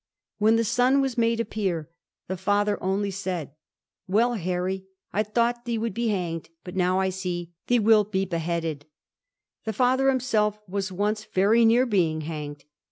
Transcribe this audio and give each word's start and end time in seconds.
When 0.39 0.55
the 0.55 0.63
son 0.63 0.99
was 0.99 1.15
made 1.15 1.39
a 1.39 1.45
peer 1.45 1.87
the 2.27 2.35
father 2.35 2.81
only 2.81 3.11
said, 3.11 3.51
* 3.79 3.95
Well, 4.07 4.33
Harry, 4.33 4.85
I 5.13 5.21
thought 5.21 5.65
thee 5.65 5.77
would 5.77 5.93
be 5.93 6.07
hanged, 6.07 6.49
but 6.63 6.75
now 6.75 6.99
I 6.99 7.09
see 7.09 7.53
thee 7.67 7.77
wilt 7.77 8.11
be 8.11 8.25
beheaded/ 8.25 8.87
The 9.65 9.73
father 9.73 10.09
himself 10.09 10.59
was 10.67 10.91
once 10.91 11.25
very 11.25 11.65
near 11.65 11.85
being 11.85 12.21
hanged. 12.21 12.65